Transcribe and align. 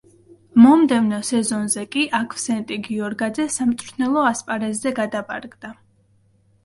მომდევნო 0.61 1.19
სეზონზე 1.27 1.83
კი 1.95 2.05
აქვსენტი 2.21 2.79
გიორგაძე 2.89 3.47
სამწვრთნელო 3.57 4.25
ასპარეზზე 4.33 4.95
გადაბარგდა. 5.01 5.73